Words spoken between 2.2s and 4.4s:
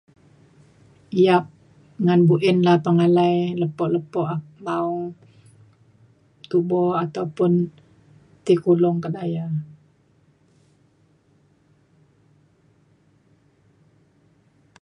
buin la pengalai lepo' lepo'